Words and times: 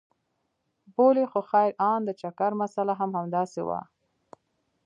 بولې 0.95 1.25
خو 1.31 1.39
خير 1.49 1.71
ان 1.91 1.99
د 2.05 2.09
چکر 2.21 2.51
مساله 2.61 2.93
هم 2.99 3.11
همداسې 3.19 3.61
وه. 3.67 3.79